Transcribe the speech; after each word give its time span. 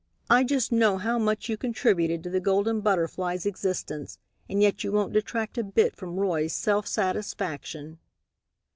I 0.31 0.43
just 0.43 0.71
know 0.71 0.97
how 0.97 1.19
much 1.19 1.47
you 1.47 1.57
contributed 1.57 2.23
to 2.23 2.31
the 2.31 2.39
Golden 2.39 2.81
Butterfly's 2.81 3.45
existence, 3.45 4.17
and 4.49 4.59
yet 4.59 4.83
you 4.83 4.91
won't 4.91 5.13
detract 5.13 5.59
a 5.59 5.63
bit 5.63 5.95
from 5.95 6.15
Roy's 6.19 6.53
self 6.53 6.87
satisfaction." 6.87 7.99